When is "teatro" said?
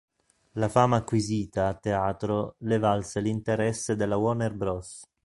1.75-2.55